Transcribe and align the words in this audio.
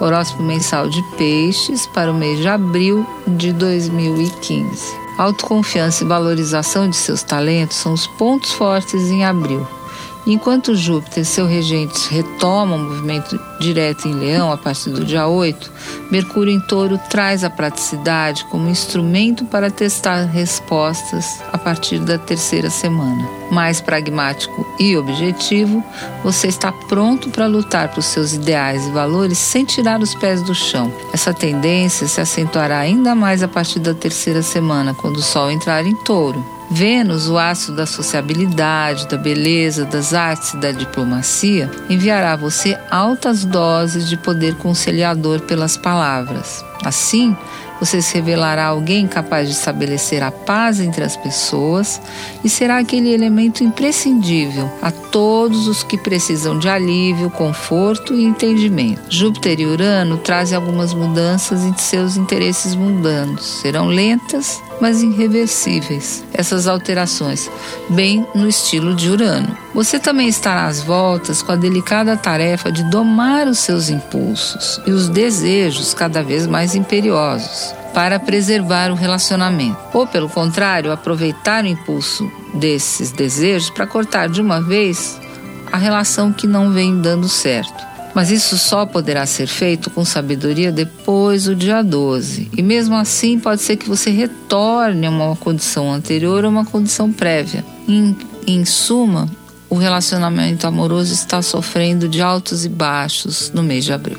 Horóscopo 0.00 0.42
mensal 0.42 0.88
de 0.88 1.02
Peixes 1.16 1.86
para 1.86 2.10
o 2.10 2.14
mês 2.14 2.40
de 2.40 2.48
abril 2.48 3.06
de 3.26 3.52
2015. 3.52 4.98
Autoconfiança 5.18 6.02
e 6.02 6.06
valorização 6.06 6.88
de 6.88 6.96
seus 6.96 7.22
talentos 7.22 7.76
são 7.76 7.92
os 7.92 8.06
pontos 8.06 8.52
fortes 8.52 9.10
em 9.10 9.24
abril. 9.24 9.66
Enquanto 10.26 10.74
Júpiter, 10.74 11.24
seu 11.24 11.46
regente, 11.46 12.08
retoma 12.10 12.76
o 12.76 12.78
movimento 12.78 13.40
direto 13.58 14.06
em 14.06 14.14
Leão 14.14 14.52
a 14.52 14.56
partir 14.56 14.90
do 14.90 15.04
dia 15.04 15.26
8, 15.26 15.72
Mercúrio 16.10 16.52
em 16.52 16.60
Touro 16.60 16.98
traz 17.08 17.42
a 17.42 17.50
praticidade 17.50 18.44
como 18.46 18.68
instrumento 18.68 19.44
para 19.46 19.70
testar 19.70 20.24
respostas 20.24 21.40
a 21.52 21.56
partir 21.56 22.00
da 22.00 22.18
terceira 22.18 22.68
semana. 22.68 23.26
Mais 23.50 23.80
pragmático 23.80 24.66
e 24.78 24.96
objetivo, 24.96 25.82
você 26.22 26.48
está 26.48 26.70
pronto 26.70 27.30
para 27.30 27.46
lutar 27.46 27.88
por 27.88 28.02
seus 28.02 28.32
ideais 28.32 28.86
e 28.86 28.90
valores 28.90 29.38
sem 29.38 29.64
tirar 29.64 30.00
os 30.00 30.14
pés 30.14 30.42
do 30.42 30.54
chão. 30.54 30.92
Essa 31.12 31.32
tendência 31.32 32.06
se 32.06 32.20
acentuará 32.20 32.78
ainda 32.78 33.14
mais 33.14 33.42
a 33.42 33.48
partir 33.48 33.78
da 33.78 33.94
terceira 33.94 34.42
semana, 34.42 34.94
quando 34.94 35.16
o 35.16 35.22
Sol 35.22 35.50
entrar 35.50 35.84
em 35.86 35.94
Touro. 36.04 36.60
Vênus, 36.72 37.28
o 37.28 37.36
astro 37.36 37.74
da 37.74 37.84
sociabilidade, 37.84 39.08
da 39.08 39.16
beleza, 39.16 39.84
das 39.84 40.09
artes 40.14 40.54
e 40.54 40.56
da 40.56 40.72
diplomacia, 40.72 41.70
enviará 41.88 42.32
a 42.32 42.36
você 42.36 42.78
altas 42.90 43.44
doses 43.44 44.08
de 44.08 44.16
poder 44.16 44.54
conciliador 44.56 45.40
pelas 45.40 45.76
palavras. 45.76 46.64
Assim, 46.84 47.36
você 47.80 48.02
se 48.02 48.14
revelará 48.14 48.66
alguém 48.66 49.08
capaz 49.08 49.48
de 49.48 49.54
estabelecer 49.54 50.22
a 50.22 50.30
paz 50.30 50.78
entre 50.78 51.02
as 51.02 51.16
pessoas 51.16 52.00
e 52.44 52.48
será 52.48 52.78
aquele 52.78 53.10
elemento 53.10 53.64
imprescindível 53.64 54.70
a 54.82 54.90
todos 54.90 55.66
os 55.66 55.82
que 55.82 55.96
precisam 55.96 56.58
de 56.58 56.68
alívio, 56.68 57.30
conforto 57.30 58.14
e 58.14 58.22
entendimento. 58.22 59.00
Júpiter 59.08 59.58
e 59.58 59.66
Urano 59.66 60.18
trazem 60.18 60.56
algumas 60.56 60.92
mudanças 60.92 61.64
em 61.64 61.74
seus 61.78 62.16
interesses 62.16 62.74
mundanos. 62.74 63.60
Serão 63.62 63.86
lentas, 63.86 64.62
mas 64.80 65.02
irreversíveis. 65.02 66.22
Essas 66.32 66.66
alterações, 66.66 67.50
bem 67.88 68.26
no 68.34 68.46
estilo 68.46 68.94
de 68.94 69.10
Urano. 69.10 69.56
Você 69.74 69.98
também 69.98 70.28
estará 70.28 70.66
às 70.66 70.82
voltas 70.82 71.42
com 71.42 71.52
a 71.52 71.56
delicada 71.56 72.16
tarefa 72.16 72.70
de 72.70 72.82
domar 72.84 73.46
os 73.46 73.58
seus 73.60 73.88
impulsos 73.88 74.80
e 74.86 74.90
os 74.90 75.08
desejos 75.08 75.94
cada 75.94 76.22
vez 76.22 76.46
mais 76.46 76.74
imperiosos 76.74 77.69
para 77.92 78.18
preservar 78.18 78.90
o 78.90 78.94
relacionamento. 78.94 79.78
Ou, 79.92 80.06
pelo 80.06 80.28
contrário, 80.28 80.92
aproveitar 80.92 81.64
o 81.64 81.68
impulso 81.68 82.30
desses 82.54 83.10
desejos 83.10 83.70
para 83.70 83.86
cortar 83.86 84.28
de 84.28 84.40
uma 84.40 84.60
vez 84.60 85.20
a 85.72 85.76
relação 85.76 86.32
que 86.32 86.46
não 86.46 86.72
vem 86.72 87.00
dando 87.00 87.28
certo. 87.28 87.90
Mas 88.14 88.30
isso 88.30 88.58
só 88.58 88.84
poderá 88.86 89.24
ser 89.24 89.46
feito 89.46 89.88
com 89.90 90.04
sabedoria 90.04 90.72
depois 90.72 91.44
do 91.44 91.54
dia 91.54 91.82
12. 91.82 92.50
E 92.56 92.62
mesmo 92.62 92.96
assim, 92.96 93.38
pode 93.38 93.62
ser 93.62 93.76
que 93.76 93.88
você 93.88 94.10
retorne 94.10 95.06
a 95.06 95.10
uma 95.10 95.36
condição 95.36 95.92
anterior 95.92 96.44
ou 96.44 96.50
uma 96.50 96.64
condição 96.64 97.12
prévia. 97.12 97.64
Em, 97.86 98.16
em 98.46 98.64
suma, 98.64 99.28
o 99.68 99.76
relacionamento 99.76 100.66
amoroso 100.66 101.14
está 101.14 101.40
sofrendo 101.40 102.08
de 102.08 102.20
altos 102.20 102.64
e 102.64 102.68
baixos 102.68 103.52
no 103.54 103.62
mês 103.62 103.84
de 103.84 103.92
abril. 103.92 104.18